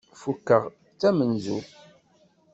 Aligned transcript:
Fukkeɣ 0.21 0.63
d 0.69 0.75
tamenzut. 0.99 1.67